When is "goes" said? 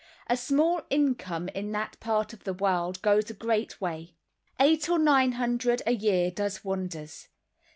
3.03-3.29